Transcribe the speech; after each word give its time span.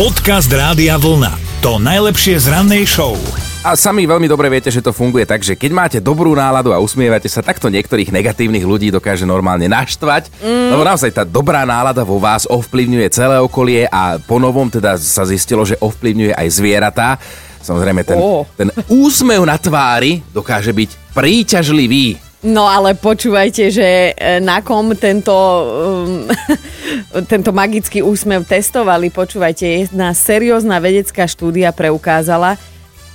Podcast 0.00 0.48
Rádia 0.48 0.96
Vlna. 0.96 1.60
To 1.60 1.76
najlepšie 1.76 2.40
z 2.40 2.48
rannej 2.48 2.88
show. 2.88 3.20
A 3.60 3.76
sami 3.76 4.08
veľmi 4.08 4.24
dobre 4.32 4.48
viete, 4.48 4.72
že 4.72 4.80
to 4.80 4.96
funguje 4.96 5.28
tak, 5.28 5.44
že 5.44 5.52
keď 5.52 5.70
máte 5.76 5.98
dobrú 6.00 6.32
náladu 6.32 6.72
a 6.72 6.80
usmievate 6.80 7.28
sa, 7.28 7.44
takto 7.44 7.68
niektorých 7.68 8.08
negatívnych 8.08 8.64
ľudí 8.64 8.88
dokáže 8.88 9.28
normálne 9.28 9.68
naštvať. 9.68 10.32
Mm. 10.40 10.72
Lebo 10.72 10.88
naozaj 10.88 11.12
tá 11.12 11.28
dobrá 11.28 11.68
nálada 11.68 12.00
vo 12.00 12.16
vás 12.16 12.48
ovplyvňuje 12.48 13.12
celé 13.12 13.44
okolie 13.44 13.92
a 13.92 14.16
ponovom 14.24 14.72
teda 14.72 14.96
sa 14.96 15.28
zistilo, 15.28 15.68
že 15.68 15.76
ovplyvňuje 15.76 16.32
aj 16.32 16.48
zvieratá. 16.48 17.20
Samozrejme, 17.60 18.00
ten, 18.00 18.16
Ó. 18.16 18.48
ten 18.56 18.72
úsmev 18.88 19.44
na 19.44 19.60
tvári 19.60 20.24
dokáže 20.32 20.72
byť 20.72 21.12
príťažlivý. 21.12 22.29
No 22.40 22.64
ale 22.64 22.96
počúvajte, 22.96 23.68
že 23.68 24.16
e, 24.16 24.40
na 24.40 24.64
kom 24.64 24.96
tento, 24.96 25.32
um, 25.32 26.24
tento 27.32 27.52
magický 27.52 28.00
úsmev 28.00 28.48
testovali, 28.48 29.12
počúvajte, 29.12 29.84
jedna 29.84 30.16
seriózna 30.16 30.80
vedecká 30.80 31.28
štúdia 31.28 31.68
preukázala, 31.76 32.56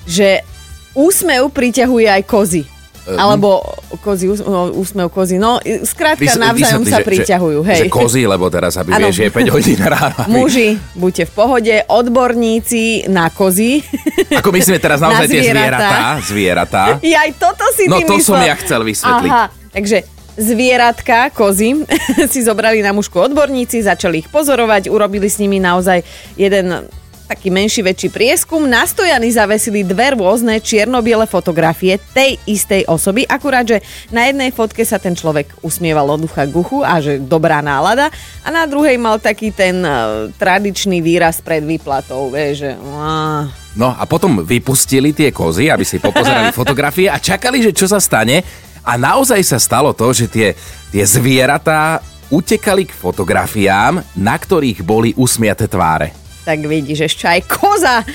že 0.06 0.46
úsmev 0.94 1.50
priťahuje 1.50 2.06
aj 2.06 2.24
kozy. 2.30 2.64
Alebo 3.06 3.62
kozy, 3.98 4.26
no, 4.40 4.72
úsmev 4.72 5.08
kozy. 5.08 5.36
No, 5.36 5.58
skrátka 5.82 6.22
Vys- 6.22 6.36
navzájom 6.36 6.82
vysvetli, 6.82 6.90
sa 6.90 6.98
že- 6.98 7.06
priťahujú. 7.06 7.60
Že, 7.60 7.68
Hej. 7.68 7.80
že 7.80 7.86
kozy, 7.88 8.22
lebo 8.24 8.46
teraz, 8.48 8.74
aby 8.76 8.90
Áno. 8.92 9.02
vieš, 9.04 9.18
je 9.18 9.30
5 9.30 9.50
hodín 9.50 9.80
ráno. 9.82 10.16
aby- 10.18 10.32
Muži, 10.32 10.68
buďte 10.94 11.24
v 11.26 11.34
pohode, 11.34 11.76
odborníci 11.88 12.84
na 13.08 13.28
kozy. 13.28 13.84
Ako 14.32 14.50
myslíme 14.50 14.78
teraz 14.78 15.00
naozaj 15.06 15.22
Na 15.22 15.32
tie 15.32 15.42
zvieratá. 15.44 16.00
zvieratá? 16.20 16.84
Ja 17.02 17.22
aj 17.22 17.32
toto 17.36 17.66
si 17.72 17.86
No 17.86 18.00
to 18.00 18.18
som 18.18 18.36
myslel. 18.36 18.46
ja 18.46 18.56
chcel 18.56 18.82
vysvetliť. 18.82 19.30
Aha, 19.30 19.44
takže 19.70 19.98
zvieratka, 20.36 21.32
kozy, 21.32 21.88
si 22.34 22.40
zobrali 22.40 22.80
na 22.80 22.92
mužku 22.92 23.18
odborníci, 23.18 23.80
začali 23.82 24.20
ich 24.20 24.28
pozorovať, 24.28 24.88
urobili 24.88 25.26
s 25.26 25.38
nimi 25.38 25.58
naozaj 25.58 26.04
jeden 26.36 26.88
taký 27.26 27.50
menší, 27.50 27.82
väčší 27.82 28.10
prieskum. 28.14 28.70
Na 28.70 28.86
stojany 28.86 29.26
zavesili 29.34 29.82
dve 29.82 30.14
rôzne 30.14 30.62
čierno-biele 30.62 31.26
fotografie 31.26 31.98
tej 32.14 32.38
istej 32.46 32.86
osoby, 32.86 33.26
akurát, 33.26 33.66
že 33.66 33.82
na 34.14 34.30
jednej 34.30 34.54
fotke 34.54 34.86
sa 34.86 35.02
ten 35.02 35.18
človek 35.18 35.66
usmieval 35.66 36.06
od 36.14 36.30
ducha 36.30 36.46
k 36.46 36.54
uchu 36.54 36.86
a 36.86 37.02
že 37.02 37.18
dobrá 37.18 37.66
nálada 37.66 38.14
a 38.46 38.48
na 38.54 38.70
druhej 38.70 38.96
mal 39.02 39.18
taký 39.18 39.50
ten 39.50 39.82
uh, 39.82 40.30
tradičný 40.38 41.02
výraz 41.02 41.42
pred 41.42 41.66
výplatou, 41.66 42.30
vieš, 42.30 42.70
že... 42.70 42.72
Uh, 42.78 43.50
No 43.76 43.92
a 43.92 44.08
potom 44.08 44.40
vypustili 44.40 45.12
tie 45.12 45.36
kozy, 45.36 45.68
aby 45.68 45.84
si 45.84 46.00
popozerali 46.00 46.56
fotografie 46.56 47.12
a 47.12 47.20
čakali, 47.20 47.60
že 47.60 47.76
čo 47.76 47.92
sa 47.92 48.00
stane. 48.00 48.40
A 48.88 48.96
naozaj 48.96 49.44
sa 49.44 49.60
stalo 49.60 49.92
to, 49.92 50.16
že 50.16 50.32
tie, 50.32 50.56
tie 50.96 51.04
zvieratá 51.04 52.00
utekali 52.32 52.88
k 52.88 52.96
fotografiám, 52.96 54.00
na 54.16 54.36
ktorých 54.40 54.80
boli 54.80 55.12
usmiaté 55.20 55.68
tváre. 55.68 56.25
Tak 56.46 56.62
vidíš, 56.62 57.10
ešte 57.10 57.26
aj 57.26 57.42
koza 57.50 58.06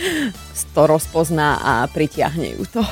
to 0.71 0.87
rozpozná 0.87 1.59
a 1.59 1.73
pritiahne 1.91 2.55
ju 2.57 2.65
to. 2.71 2.83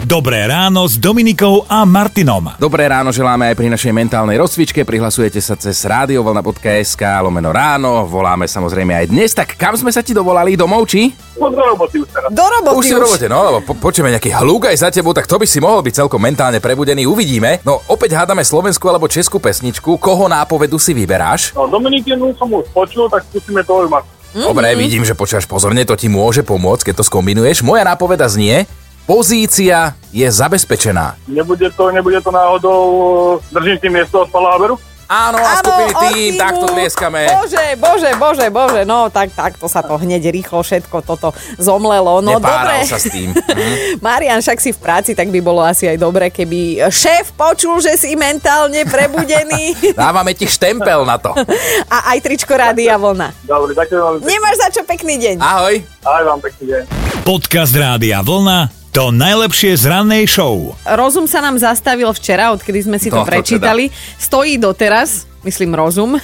Dobré 0.00 0.48
ráno 0.48 0.88
s 0.88 0.96
Dominikou 0.96 1.68
a 1.68 1.84
Martinom. 1.84 2.56
Dobré 2.56 2.88
ráno 2.88 3.12
želáme 3.12 3.52
aj 3.52 3.56
pri 3.60 3.68
našej 3.68 3.92
mentálnej 3.92 4.40
rozcvičke. 4.40 4.88
Prihlasujete 4.88 5.44
sa 5.44 5.60
cez 5.60 5.76
radiovolna.sk 5.84 7.02
lomeno 7.20 7.52
ráno. 7.52 8.08
Voláme 8.08 8.48
samozrejme 8.48 8.96
aj 8.96 9.06
dnes. 9.12 9.36
Tak 9.36 9.60
kam 9.60 9.76
sme 9.76 9.92
sa 9.92 10.00
ti 10.00 10.16
dovolali? 10.16 10.56
Domov 10.56 10.88
či? 10.88 11.12
No 11.36 11.52
do 11.52 11.60
roboty 11.60 12.00
už 12.00 12.08
teraz. 12.16 12.32
Do 12.32 12.46
roboty 12.48 12.76
Už 12.80 12.84
si 12.88 12.96
v 12.96 13.02
robote, 13.04 13.26
no, 13.28 13.38
lebo 13.44 13.58
po, 13.60 13.72
počujeme 13.76 14.08
nejaký 14.16 14.32
hluk 14.40 14.72
aj 14.72 14.76
za 14.80 14.88
tebou, 14.88 15.12
tak 15.12 15.28
to 15.28 15.36
by 15.36 15.44
si 15.44 15.60
mohol 15.60 15.84
byť 15.84 16.00
celkom 16.00 16.20
mentálne 16.24 16.64
prebudený. 16.64 17.04
Uvidíme. 17.04 17.60
No, 17.68 17.84
opäť 17.92 18.16
hádame 18.16 18.40
slovenskú 18.40 18.88
alebo 18.88 19.04
českú 19.04 19.36
pesničku. 19.36 20.00
Koho 20.00 20.32
nápovedu 20.32 20.80
si 20.80 20.96
vyberáš? 20.96 21.52
No 21.52 21.68
Dominikinu 21.68 22.32
som 22.40 22.48
už 22.48 22.64
počul, 22.72 23.04
tak 23.12 23.20
skúsime 23.28 23.60
to 23.68 23.84
mať. 24.34 24.46
Dobre, 24.46 24.68
vidím, 24.78 25.02
že 25.06 25.18
počúvaš 25.18 25.46
pozorne, 25.46 25.86
to 25.86 25.98
ti 25.98 26.06
môže 26.06 26.46
pomôcť, 26.46 26.90
keď 26.90 26.94
to 27.00 27.04
skombinuješ. 27.06 27.62
Moja 27.66 27.82
nápoveda 27.82 28.28
znie, 28.30 28.66
pozícia 29.08 29.98
je 30.14 30.26
zabezpečená. 30.26 31.18
Nebude 31.26 31.70
to, 31.74 31.90
nebude 31.90 32.20
to 32.22 32.30
náhodou, 32.30 32.80
e, 33.42 33.54
držím 33.54 33.76
si 33.78 33.88
miesto 33.90 34.22
od 34.22 34.30
Paláberu? 34.30 34.78
Áno, 35.10 35.42
a 35.42 35.58
skupiny 35.58 35.90
tým, 36.14 36.30
takto 36.38 36.70
tlieskame. 36.70 37.26
Bože, 37.26 37.66
bože, 37.74 38.10
bože, 38.14 38.46
bože, 38.46 38.82
no 38.86 39.10
tak, 39.10 39.34
takto 39.34 39.66
sa 39.66 39.82
to 39.82 39.98
hneď 39.98 40.30
rýchlo 40.30 40.62
všetko 40.62 41.02
toto 41.02 41.34
zomlelo. 41.58 42.22
No 42.22 42.38
Nepáral 42.38 42.86
dobre. 42.86 42.86
sa 42.86 43.02
s 43.02 43.10
tým. 43.10 43.34
Mhm. 43.34 43.98
Marian, 44.06 44.38
však 44.38 44.62
si 44.62 44.70
v 44.70 44.78
práci, 44.78 45.18
tak 45.18 45.34
by 45.34 45.42
bolo 45.42 45.66
asi 45.66 45.90
aj 45.90 45.98
dobre, 45.98 46.30
keby 46.30 46.86
šéf 46.94 47.34
počul, 47.34 47.82
že 47.82 47.98
si 47.98 48.14
mentálne 48.14 48.86
prebudený. 48.86 49.74
Dávame 49.98 50.30
ti 50.38 50.46
štempel 50.46 51.02
na 51.02 51.18
to. 51.18 51.34
A 51.90 52.14
aj 52.14 52.18
tričko 52.22 52.54
Rádia 52.54 52.94
Vlna. 52.94 53.34
Dobre, 53.42 53.74
ďakujem 53.74 54.22
pekne. 54.22 54.30
Nemáš 54.30 54.56
za 54.62 54.68
čo 54.70 54.82
pekný 54.86 55.18
deň. 55.18 55.36
Ahoj. 55.42 55.74
Aj 56.06 56.22
vám 56.22 56.38
pekný 56.38 56.64
deň. 56.70 56.82
Podcast 57.26 57.74
Rádia 57.74 58.22
Vlna. 58.22 58.79
To 58.90 59.14
najlepšie 59.14 59.78
z 59.78 59.86
rannej 59.86 60.26
show. 60.26 60.74
Rozum 60.82 61.30
sa 61.30 61.38
nám 61.38 61.62
zastavil 61.62 62.10
včera, 62.10 62.50
odkedy 62.50 62.90
sme 62.90 62.98
si 62.98 63.06
to 63.06 63.22
to 63.22 63.28
prečítali. 63.28 63.86
Stojí 64.18 64.58
doteraz, 64.58 65.30
myslím 65.46 65.78
rozum. 65.78 66.18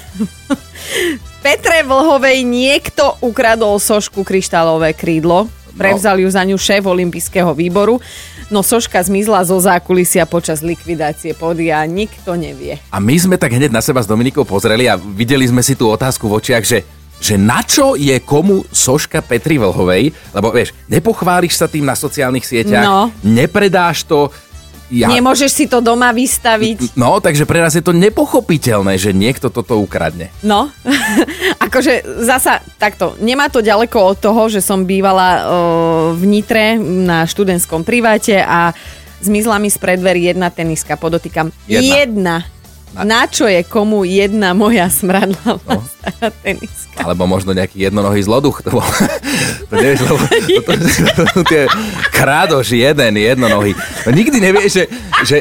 Petre 1.47 1.87
Vlhovej 1.87 2.43
niekto 2.43 3.23
ukradol 3.23 3.79
sošku 3.79 4.27
kryštálové 4.27 4.99
krídlo. 4.99 5.47
Prevzal 5.79 6.19
ju 6.19 6.27
za 6.27 6.43
ňu 6.43 6.59
šéf 6.59 6.83
olympijského 6.83 7.55
výboru. 7.55 8.03
No 8.51 8.67
soška 8.67 8.99
zmizla 8.99 9.47
zo 9.47 9.63
zákulisia 9.63 10.27
počas 10.27 10.59
likvidácie 10.59 11.39
podia 11.39 11.79
nikto 11.87 12.35
nevie. 12.35 12.83
A 12.91 12.99
my 12.99 13.15
sme 13.15 13.39
tak 13.39 13.55
hneď 13.55 13.71
na 13.71 13.79
seba 13.79 14.03
s 14.03 14.11
Dominikou 14.11 14.43
pozreli 14.43 14.91
a 14.91 14.99
videli 14.99 15.47
sme 15.47 15.63
si 15.63 15.79
tú 15.79 15.87
otázku 15.87 16.27
v 16.27 16.43
očiach, 16.43 16.67
že 16.67 16.83
že 17.17 17.41
na 17.41 17.65
čo 17.65 17.97
je 17.97 18.13
komu 18.21 18.63
soška 18.69 19.25
Petri 19.25 19.57
Vlhovej, 19.57 20.13
lebo 20.33 20.53
vieš, 20.53 20.77
nepochváliš 20.87 21.57
sa 21.57 21.67
tým 21.67 21.83
na 21.83 21.97
sociálnych 21.97 22.45
sieťach, 22.45 22.85
No. 22.85 23.01
nepredáš 23.25 24.05
to, 24.05 24.29
ja, 24.87 25.11
Nemôžeš 25.11 25.51
si 25.51 25.65
to 25.67 25.83
doma 25.83 26.15
vystaviť. 26.15 26.95
No, 26.95 27.19
takže 27.19 27.43
pre 27.43 27.59
nás 27.59 27.75
je 27.75 27.83
to 27.83 27.91
nepochopiteľné, 27.91 28.95
že 28.95 29.11
niekto 29.11 29.51
toto 29.51 29.83
ukradne. 29.83 30.31
No, 30.47 30.71
akože 31.67 32.23
zasa 32.23 32.63
takto, 32.79 33.19
nemá 33.19 33.51
to 33.51 33.67
ďaleko 33.67 34.15
od 34.15 34.17
toho, 34.23 34.47
že 34.47 34.63
som 34.63 34.87
bývala 34.87 35.29
o, 35.29 35.41
v 36.15 36.23
Nitre 36.31 36.79
na 36.79 37.27
študentskom 37.27 37.83
priváte 37.83 38.39
a 38.39 38.71
zmizla 39.19 39.59
mi 39.59 39.75
z 39.75 39.79
predverí 39.83 40.31
jedna 40.31 40.55
teniska, 40.55 40.95
podotýkam. 40.95 41.51
Jedna. 41.67 41.83
Jedna. 41.83 42.37
Na 42.97 43.29
čo 43.29 43.45
je 43.45 43.61
komu 43.67 44.09
jedna 44.09 44.57
moja 44.57 44.89
smradla 44.89 45.59
no. 45.59 45.83
teniska? 46.41 47.03
Alebo 47.05 47.29
možno 47.29 47.53
nejaký 47.53 47.91
jednonohý 47.91 48.25
zloduch. 48.25 48.65
To, 48.65 48.81
bol- 48.81 48.87
to 49.69 49.75
nevieš, 49.77 50.01
lebo 50.07 50.17
to, 50.65 50.73
to, 50.73 51.23
to, 51.29 51.41
tie 51.45 51.63
krádoš 52.15 52.73
jeden, 52.73 53.21
jednonohý. 53.21 53.77
No 54.07 54.11
nikdy 54.17 54.41
nevieš, 54.41 54.71
že, 54.73 54.85
že, 55.29 55.39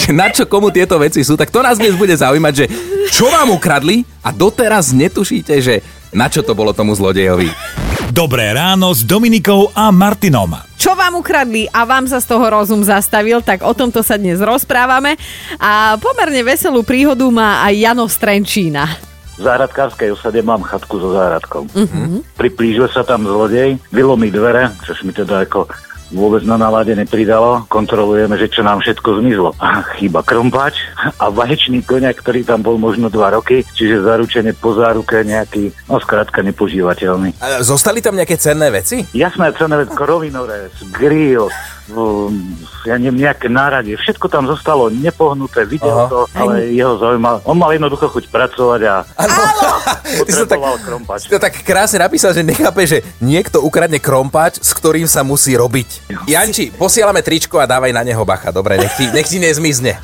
že 0.00 0.10
na 0.16 0.32
čo 0.32 0.48
komu 0.48 0.72
tieto 0.72 0.96
veci 0.96 1.20
sú. 1.20 1.36
Tak 1.36 1.52
to 1.52 1.60
nás 1.60 1.76
dnes 1.76 1.92
bude 1.98 2.16
zaujímať, 2.16 2.54
že 2.56 2.66
čo 3.12 3.28
vám 3.28 3.52
ukradli 3.52 4.06
a 4.24 4.32
doteraz 4.32 4.96
netušíte, 4.96 5.54
že 5.60 5.84
na 6.14 6.32
čo 6.32 6.40
to 6.40 6.56
bolo 6.56 6.72
tomu 6.72 6.96
zlodejovi. 6.96 7.52
Dobré 8.14 8.54
ráno 8.54 8.94
s 8.94 9.02
Dominikou 9.02 9.74
a 9.74 9.90
Martinom. 9.90 10.73
Čo 10.84 10.92
vám 10.92 11.16
ukradli 11.16 11.64
a 11.72 11.88
vám 11.88 12.04
sa 12.04 12.20
z 12.20 12.28
toho 12.28 12.44
rozum 12.44 12.84
zastavil, 12.84 13.40
tak 13.40 13.64
o 13.64 13.72
tomto 13.72 14.04
sa 14.04 14.20
dnes 14.20 14.36
rozprávame. 14.36 15.16
A 15.56 15.96
pomerne 15.96 16.44
veselú 16.44 16.84
príhodu 16.84 17.24
má 17.32 17.64
aj 17.64 17.72
Jano 17.72 18.04
Strenčína. 18.04 18.84
V 19.40 19.48
záhradkárskej 19.48 20.12
osade 20.12 20.44
mám 20.44 20.60
chatku 20.60 21.00
so 21.00 21.16
záhradkou. 21.16 21.72
Uh-huh. 21.72 22.20
Priplížil 22.36 22.84
sa 22.92 23.00
tam 23.00 23.24
zlodej, 23.24 23.80
vylomí 23.96 24.28
dvere, 24.28 24.76
čo 24.84 24.92
mi 25.08 25.16
teda 25.16 25.48
ako 25.48 25.72
vôbec 26.12 26.44
na 26.44 26.60
nálade 26.60 26.92
nepridalo. 26.92 27.64
Kontrolujeme, 27.70 28.36
že 28.36 28.50
čo 28.50 28.60
nám 28.60 28.84
všetko 28.84 29.24
zmizlo. 29.24 29.50
A 29.62 29.84
chýba 29.96 30.20
krompáč 30.20 30.76
a 31.16 31.30
vaječný 31.30 31.86
koňak, 31.86 32.20
ktorý 32.20 32.44
tam 32.44 32.60
bol 32.60 32.76
možno 32.76 33.08
dva 33.08 33.32
roky, 33.32 33.64
čiže 33.76 34.04
zaručene 34.04 34.52
po 34.52 34.76
záruke 34.76 35.22
nejaký, 35.24 35.72
no 35.88 35.96
skrátka 36.02 36.44
nepožívateľný. 36.44 37.38
A 37.40 37.64
zostali 37.64 38.04
tam 38.04 38.18
nejaké 38.18 38.36
cenné 38.36 38.68
veci? 38.68 39.06
Jasné, 39.14 39.54
cené 39.56 39.84
vec, 39.86 39.90
korovinorez, 39.94 40.72
grill, 40.92 41.48
ja 42.84 42.96
neviem, 42.96 43.28
nejaké 43.28 43.52
náradie, 43.52 43.92
všetko 44.00 44.32
tam 44.32 44.48
zostalo 44.48 44.88
nepohnuté, 44.88 45.68
videl 45.68 45.92
Aha. 45.92 46.08
to, 46.08 46.20
ale 46.32 46.72
jeho 46.72 46.96
zaujímal. 46.96 47.44
On 47.44 47.56
mal 47.56 47.76
jednoducho 47.76 48.08
chuť 48.08 48.32
pracovať 48.32 48.80
a 48.88 48.94
Ty 50.24 50.32
tak, 50.48 50.56
potreboval 50.56 50.78
krompáč. 50.80 51.26
si 51.26 51.32
to 51.32 51.36
tak 51.36 51.54
krásne 51.60 52.00
napísal, 52.00 52.32
že 52.32 52.40
nechápe, 52.40 52.88
že 52.88 53.04
niekto 53.20 53.60
ukradne 53.60 54.00
krompáč, 54.00 54.60
s 54.64 54.72
ktorým 54.72 55.04
sa 55.04 55.20
musí 55.20 55.52
robiť. 55.52 56.08
Janči, 56.24 56.72
posielame 56.72 57.20
tričko 57.20 57.60
a 57.60 57.68
dávaj 57.68 57.92
na 57.92 58.00
neho 58.00 58.24
bacha. 58.24 58.48
Dobre, 58.48 58.80
nech 58.80 58.94
ti, 58.96 59.04
nech 59.12 59.28
ti 59.28 59.36
nezmizne. 59.36 60.00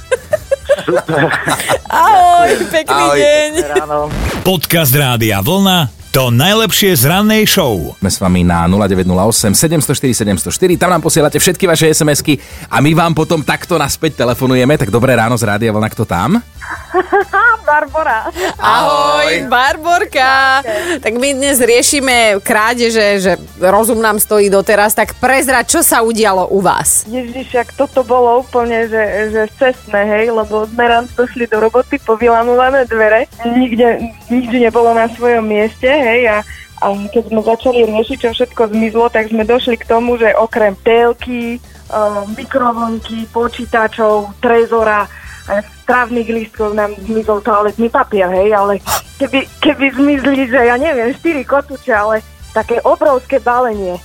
Super. 0.85 1.33
Ahoj, 1.89 2.51
pekný 2.69 2.93
Ahoj. 2.93 3.19
deň. 3.21 3.51
Ráno. 3.77 3.99
Podcast 4.45 4.93
Rádia 4.93 5.41
Vlna. 5.41 6.00
To 6.11 6.27
najlepšie 6.27 6.99
z 6.99 7.07
rannej 7.07 7.47
show. 7.47 7.95
Sme 8.03 8.11
s 8.11 8.19
vami 8.19 8.43
na 8.43 8.67
0908 8.67 9.55
704 9.55 10.43
704, 10.43 10.75
tam 10.75 10.91
nám 10.91 11.07
posielate 11.07 11.39
všetky 11.39 11.71
vaše 11.71 11.87
SMS-ky 11.95 12.35
a 12.67 12.83
my 12.83 12.99
vám 12.99 13.15
potom 13.15 13.47
takto 13.47 13.79
naspäť 13.79 14.27
telefonujeme. 14.27 14.75
Tak 14.75 14.91
dobré 14.91 15.15
ráno 15.15 15.39
z 15.39 15.47
Rádia 15.47 15.71
Vlna, 15.71 15.87
kto 15.87 16.03
tam? 16.03 16.43
Barbara. 17.71 18.27
Ahoj, 18.59 19.47
Barborka. 19.47 20.59
Tak 20.99 21.15
my 21.15 21.39
dnes 21.39 21.63
riešime 21.63 22.43
krádeže, 22.43 23.23
že 23.23 23.33
rozum 23.63 24.03
nám 24.03 24.19
stojí 24.19 24.51
doteraz, 24.51 24.99
tak 24.99 25.15
prezrať, 25.23 25.79
čo 25.79 25.81
sa 25.87 26.03
udialo 26.03 26.51
u 26.51 26.59
vás. 26.59 27.07
Ježiš, 27.07 27.55
ak 27.55 27.79
toto 27.79 28.03
bolo 28.03 28.43
úplne, 28.43 28.91
že, 28.91 29.31
že 29.31 29.43
cestné, 29.55 30.03
hej, 30.03 30.35
lebo 30.35 30.67
sme 30.67 30.83
ráno 30.83 31.07
došli 31.15 31.47
do 31.47 31.63
roboty, 31.63 32.03
povylamované 32.03 32.91
dvere, 32.91 33.31
nikde, 33.47 34.03
nič 34.27 34.51
nebolo 34.51 34.91
na 34.91 35.07
svojom 35.07 35.47
mieste, 35.47 35.87
hej, 36.01 36.23
a 36.29 36.39
a 36.81 36.97
keď 37.13 37.25
sme 37.29 37.41
začali 37.45 37.81
riešiť, 37.85 38.17
čo 38.25 38.31
všetko 38.33 38.73
zmizlo, 38.73 39.13
tak 39.13 39.29
sme 39.29 39.45
došli 39.45 39.77
k 39.77 39.85
tomu, 39.85 40.17
že 40.17 40.33
okrem 40.33 40.73
telky, 40.81 41.61
uh, 41.93 42.25
mikrovlnky, 42.33 43.29
počítačov, 43.29 44.33
trezora, 44.41 45.05
a 45.51 45.61
strávnych 45.83 46.29
lístkov 46.31 46.73
nám 46.79 46.95
zmizol 47.05 47.43
toaletný 47.43 47.93
papier, 47.93 48.31
hej, 48.33 48.55
ale 48.55 48.79
keby, 49.19 49.45
keby 49.61 49.87
zmizli, 49.93 50.47
že 50.47 50.61
ja 50.63 50.77
neviem, 50.79 51.11
4 51.13 51.43
kotúče, 51.45 51.93
ale 51.93 52.25
také 52.55 52.79
obrovské 52.87 53.43
balenie. 53.43 53.99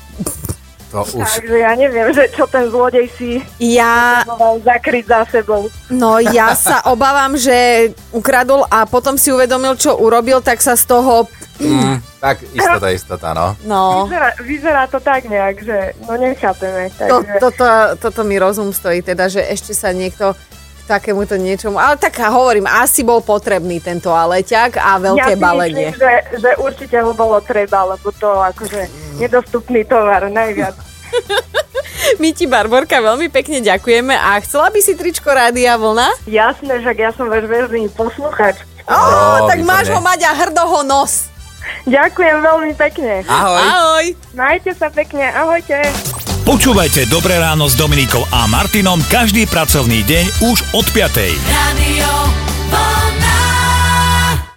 To 0.89 1.06
už... 1.06 1.27
Takže 1.27 1.56
ja 1.59 1.74
neviem, 1.75 2.07
že 2.15 2.31
čo 2.33 2.48
ten 2.48 2.71
zlodej 2.71 3.12
si 3.19 3.44
Ja, 3.59 4.24
mal 4.25 4.57
zakryť 4.63 5.06
za 5.06 5.21
sebou. 5.27 5.68
no 5.91 6.18
ja 6.24 6.56
sa 6.57 6.81
obávam, 6.88 7.36
že 7.36 7.91
ukradol 8.15 8.63
a 8.68 8.88
potom 8.88 9.19
si 9.19 9.30
uvedomil, 9.30 9.75
čo 9.77 9.95
urobil, 10.00 10.41
tak 10.41 10.63
sa 10.65 10.74
z 10.74 10.88
toho, 10.88 11.30
Mm, 11.55 12.03
tak 12.19 12.43
istota, 12.51 12.87
istota, 12.91 13.29
no. 13.31 13.47
no... 13.63 14.03
Vyzerá, 14.03 14.29
vyzerá 14.43 14.83
to 14.91 14.99
tak 14.99 15.23
nejak, 15.23 15.55
že 15.63 15.95
no 16.03 16.19
nechápeme. 16.19 16.91
To, 16.99 17.23
Takže... 17.23 17.39
toto, 17.39 17.65
toto 17.95 18.21
mi 18.27 18.35
rozum 18.35 18.75
stojí, 18.75 18.99
teda, 18.99 19.31
že 19.31 19.39
ešte 19.39 19.71
sa 19.71 19.95
niekto 19.95 20.35
k 20.35 20.81
takémuto 20.83 21.39
niečomu... 21.39 21.79
Ale 21.79 21.95
tak 21.95 22.19
hovorím, 22.19 22.67
asi 22.67 23.07
bol 23.07 23.23
potrebný 23.23 23.79
ten 23.79 24.03
toaleťak 24.03 24.75
a 24.75 24.99
veľké 24.99 25.31
ja 25.31 25.39
si 25.39 25.41
balenie. 25.41 25.87
Myslím, 25.95 26.03
že, 26.03 26.13
že 26.43 26.51
určite 26.59 26.97
ho 26.99 27.11
bolo 27.15 27.39
treba, 27.39 27.87
lebo 27.87 28.11
to 28.11 28.27
akože 28.27 28.91
nedostupný 29.23 29.87
tovar 29.87 30.27
najviac. 30.27 30.75
My 32.21 32.35
ti, 32.35 32.45
Barborka, 32.45 32.99
veľmi 32.99 33.31
pekne 33.31 33.63
ďakujeme 33.63 34.11
a 34.11 34.37
chcela 34.43 34.67
by 34.69 34.79
si 34.83 34.93
tričko 34.93 35.31
Rádia 35.31 35.79
Vlna? 35.79 36.27
Jasné, 36.27 36.83
že 36.83 36.91
ja 36.99 37.15
som 37.15 37.31
váš 37.31 37.47
verný 37.47 37.87
posluchač. 37.95 38.59
Ó, 38.85 38.93
Ó, 38.93 39.49
tak 39.49 39.63
výborne. 39.63 39.71
máš 39.71 39.87
ho 39.89 39.99
mať 40.03 40.19
a 40.29 40.31
hrdo 40.35 40.63
ho 40.69 40.81
nos. 40.85 41.34
Ďakujem 41.85 42.38
veľmi 42.41 42.73
pekne. 42.75 43.21
Ahoj. 43.25 43.62
Ahoj. 43.62 44.06
Majte 44.33 44.71
sa 44.73 44.89
pekne, 44.89 45.29
ahojte. 45.31 45.85
Počúvajte 46.45 47.09
Dobré 47.09 47.41
ráno 47.41 47.65
s 47.65 47.73
Dominikou 47.73 48.21
a 48.29 48.45
Martinom 48.45 49.01
každý 49.09 49.50
pracovný 49.50 50.06
deň 50.06 50.45
už 50.45 50.57
od 50.77 50.85
5. 50.94 51.33
Radio 51.50 51.94